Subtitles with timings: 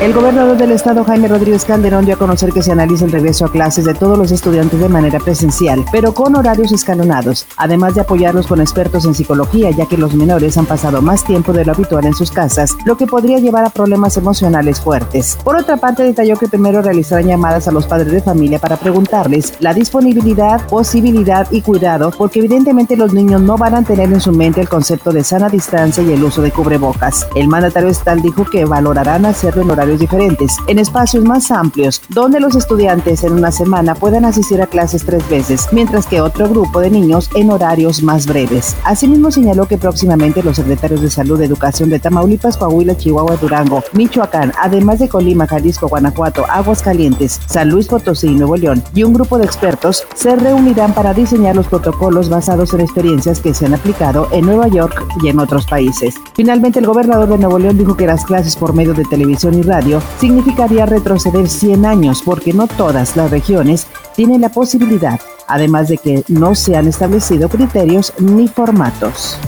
[0.00, 3.44] El gobernador del estado, Jaime Rodríguez Calderón, dio a conocer que se analiza el regreso
[3.44, 8.02] a clases de todos los estudiantes de manera presencial, pero con horarios escalonados, además de
[8.02, 11.72] apoyarlos con expertos en psicología, ya que los menores han pasado más tiempo de lo
[11.72, 15.36] habitual en sus casas, lo que podría llevar a problemas emocionales fuertes.
[15.42, 19.54] Por otra parte, detalló que primero realizarán llamadas a los padres de familia para preguntarles
[19.58, 24.30] la disponibilidad, posibilidad y cuidado, porque evidentemente los niños no van a tener en su
[24.30, 27.26] mente el concepto de sana distancia y el uso de cubrebocas.
[27.34, 32.40] El mandatario estatal dijo que valorarán hacerlo en horarios diferentes, en espacios más amplios, donde
[32.40, 36.80] los estudiantes en una semana puedan asistir a clases tres veces, mientras que otro grupo
[36.80, 38.76] de niños en horarios más breves.
[38.84, 44.52] Asimismo señaló que próximamente los secretarios de Salud, Educación de Tamaulipas, Coahuila, Chihuahua, Durango, Michoacán,
[44.60, 49.38] además de Colima, Jalisco, Guanajuato, Aguascalientes, San Luis Potosí y Nuevo León, y un grupo
[49.38, 54.28] de expertos se reunirán para diseñar los protocolos basados en experiencias que se han aplicado
[54.32, 56.16] en Nueva York y en otros países.
[56.34, 59.62] Finalmente, el gobernador de Nuevo León dijo que las clases por medio de televisión y
[59.62, 59.77] radio
[60.18, 66.24] significaría retroceder 100 años porque no todas las regiones tienen la posibilidad, además de que
[66.28, 69.38] no se han establecido criterios ni formatos.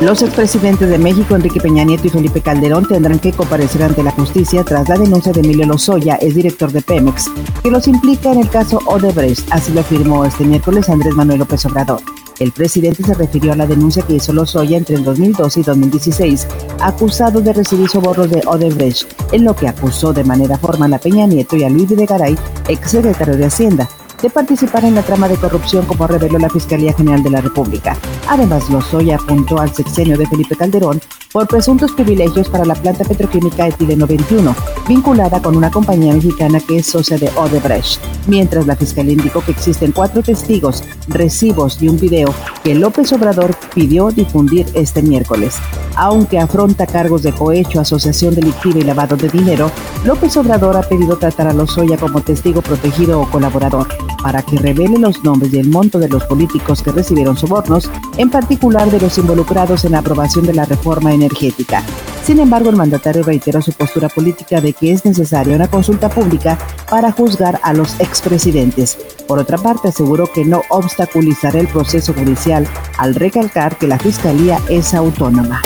[0.00, 4.12] Los expresidentes de México, Enrique Peña Nieto y Felipe Calderón, tendrán que comparecer ante la
[4.12, 7.28] justicia tras la denuncia de Emilio Lozoya, el director de Pemex,
[7.62, 11.66] que los implica en el caso Odebrecht, así lo afirmó este miércoles Andrés Manuel López
[11.66, 12.00] Obrador.
[12.38, 16.46] El presidente se refirió a la denuncia que hizo Lozoya entre el 2012 y 2016,
[16.80, 21.26] acusado de recibir sobornos de Odebrecht, en lo que acusó de manera formal a Peña
[21.26, 23.88] Nieto y a Luis Videgaray, exsecretario de Hacienda,
[24.22, 27.96] de participar en la trama de corrupción como reveló la Fiscalía General de la República.
[28.28, 31.00] Además, Lozoya apuntó al sexenio de Felipe Calderón
[31.32, 34.54] por presuntos privilegios para la planta petroquímica Etileno 21,
[34.88, 39.52] vinculada con una compañía mexicana que es socia de Odebrecht, mientras la Fiscalía indicó que
[39.52, 45.56] existen cuatro testigos, recibos y un video que López Obrador pidió difundir este miércoles.
[45.94, 49.70] Aunque afronta cargos de cohecho, asociación delictiva y lavado de dinero,
[50.04, 53.88] López Obrador ha pedido tratar a Lozoya como testigo protegido o colaborador
[54.22, 58.30] para que revele los nombres y el monto de los políticos que recibieron sobornos, en
[58.30, 61.84] particular de los involucrados en la aprobación de la reforma energética.
[62.28, 66.58] Sin embargo, el mandatario reiteró su postura política de que es necesaria una consulta pública
[66.90, 68.98] para juzgar a los expresidentes.
[69.26, 72.68] Por otra parte, aseguró que no obstaculizará el proceso judicial
[72.98, 75.62] al recalcar que la Fiscalía es autónoma.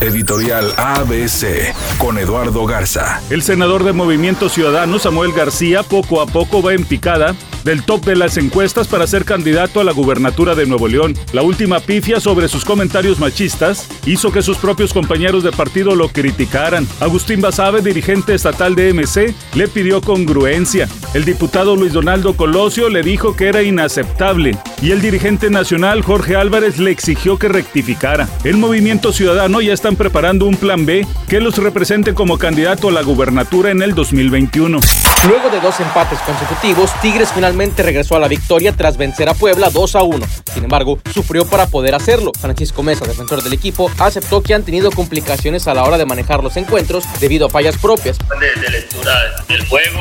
[0.00, 3.20] Editorial ABC con Eduardo Garza.
[3.30, 7.36] El senador de Movimiento Ciudadano, Samuel García, poco a poco va en picada
[7.70, 11.14] del top de las encuestas para ser candidato a la gubernatura de Nuevo León.
[11.32, 16.08] La última pifia sobre sus comentarios machistas hizo que sus propios compañeros de partido lo
[16.08, 16.84] criticaran.
[16.98, 20.88] Agustín Basabe, dirigente estatal de MC, le pidió congruencia.
[21.14, 26.36] El diputado Luis Donaldo Colosio le dijo que era inaceptable y el dirigente nacional Jorge
[26.36, 28.28] Álvarez le exigió que rectificara.
[28.44, 32.92] El movimiento ciudadano ya están preparando un plan B que los represente como candidato a
[32.92, 34.80] la gubernatura en el 2021.
[35.28, 39.68] Luego de dos empates consecutivos, Tigres finalmente regresó a la victoria tras vencer a Puebla
[39.68, 40.26] 2 a 1.
[40.54, 42.32] Sin embargo, sufrió para poder hacerlo.
[42.40, 46.42] Francisco Mesa, defensor del equipo, aceptó que han tenido complicaciones a la hora de manejar
[46.42, 48.16] los encuentros debido a fallas propias.
[48.18, 49.12] De, lectura
[49.48, 50.00] del juego,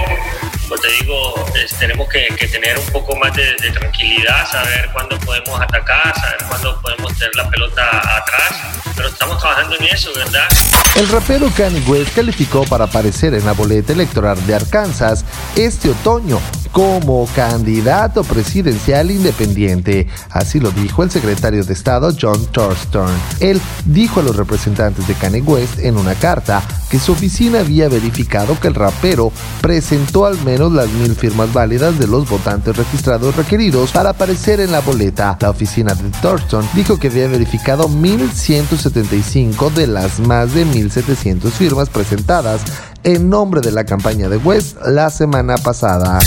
[0.69, 1.33] pues te digo,
[1.79, 7.11] tenemos que, tener un poco más de, tranquilidad, saber cuándo podemos atacar, saber cuándo podemos
[7.17, 10.47] tener la pelota atrás, pero estamos trabajando en eso, ¿verdad?
[10.95, 15.25] El rapero Kanye West calificó para aparecer en la boleta electoral de Arkansas
[15.55, 16.39] este otoño
[16.71, 20.07] como candidato presidencial independiente.
[20.29, 23.09] Así lo dijo el secretario de Estado John Thurston.
[23.39, 27.87] Él dijo a los representantes de Kanye West en una carta que su oficina había
[27.87, 29.31] verificado que el rapero
[29.61, 34.71] presentó al menos las mil firmas válidas de los votantes registrados requeridos para aparecer en
[34.71, 35.37] la boleta.
[35.39, 41.89] La oficina de Thurston dijo que había verificado 1.175 de las más de 1.700 firmas
[41.89, 42.61] presentadas
[43.03, 46.19] en nombre de la campaña de West la semana pasada.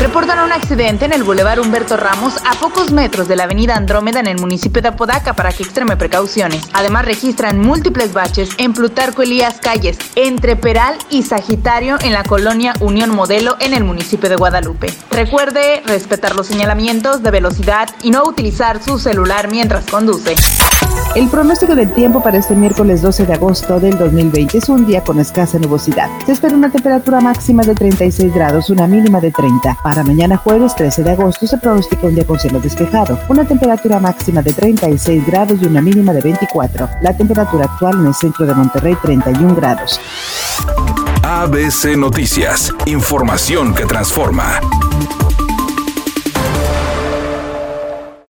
[0.00, 4.18] Reportan un accidente en el Boulevard Humberto Ramos a pocos metros de la avenida Andrómeda
[4.18, 6.66] en el municipio de Apodaca para que extreme precauciones.
[6.72, 12.72] Además registran múltiples baches en Plutarco Elías Calles, entre Peral y Sagitario en la colonia
[12.80, 14.90] Unión Modelo en el municipio de Guadalupe.
[15.10, 20.34] Recuerde respetar los señalamientos de velocidad y no utilizar su celular mientras conduce.
[21.16, 25.02] El pronóstico del tiempo para este miércoles 12 de agosto del 2020 es un día
[25.02, 26.08] con escasa nubosidad.
[26.24, 29.78] Se espera una temperatura máxima de 36 grados, una mínima de 30.
[29.82, 33.98] Para mañana jueves 13 de agosto se pronostica un día con cielo despejado, una temperatura
[33.98, 36.88] máxima de 36 grados y una mínima de 24.
[37.02, 40.00] La temperatura actual en el centro de Monterrey 31 grados.
[41.24, 44.60] ABC Noticias, información que transforma.